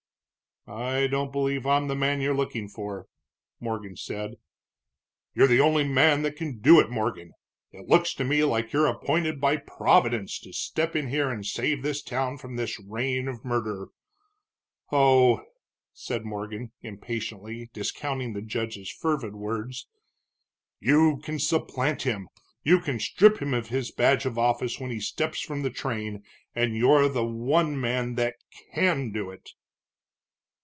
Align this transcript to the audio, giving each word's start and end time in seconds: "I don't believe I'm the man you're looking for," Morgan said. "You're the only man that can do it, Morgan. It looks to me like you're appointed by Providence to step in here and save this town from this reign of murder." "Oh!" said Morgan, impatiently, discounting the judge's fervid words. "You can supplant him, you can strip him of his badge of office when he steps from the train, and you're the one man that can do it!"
"I 0.67 1.07
don't 1.07 1.31
believe 1.31 1.65
I'm 1.65 1.87
the 1.87 1.95
man 1.95 2.21
you're 2.21 2.35
looking 2.35 2.67
for," 2.69 3.07
Morgan 3.59 3.95
said. 3.97 4.35
"You're 5.33 5.47
the 5.47 5.59
only 5.59 5.83
man 5.83 6.21
that 6.21 6.35
can 6.35 6.59
do 6.59 6.79
it, 6.79 6.91
Morgan. 6.91 7.31
It 7.71 7.89
looks 7.89 8.13
to 8.13 8.23
me 8.23 8.43
like 8.43 8.71
you're 8.71 8.85
appointed 8.85 9.41
by 9.41 9.57
Providence 9.57 10.39
to 10.41 10.53
step 10.53 10.95
in 10.95 11.07
here 11.07 11.31
and 11.31 11.43
save 11.43 11.81
this 11.81 12.03
town 12.03 12.37
from 12.37 12.55
this 12.57 12.79
reign 12.79 13.27
of 13.27 13.43
murder." 13.43 13.87
"Oh!" 14.91 15.43
said 15.93 16.25
Morgan, 16.25 16.71
impatiently, 16.83 17.71
discounting 17.73 18.33
the 18.33 18.43
judge's 18.43 18.91
fervid 18.91 19.33
words. 19.33 19.87
"You 20.79 21.17
can 21.23 21.39
supplant 21.39 22.03
him, 22.03 22.29
you 22.63 22.79
can 22.79 22.99
strip 22.99 23.41
him 23.41 23.55
of 23.55 23.69
his 23.69 23.91
badge 23.91 24.27
of 24.27 24.37
office 24.37 24.79
when 24.79 24.91
he 24.91 24.99
steps 25.01 25.41
from 25.41 25.63
the 25.63 25.71
train, 25.71 26.23
and 26.53 26.77
you're 26.77 27.09
the 27.09 27.25
one 27.25 27.81
man 27.81 28.13
that 28.13 28.35
can 28.71 29.11
do 29.11 29.31
it!" 29.31 29.49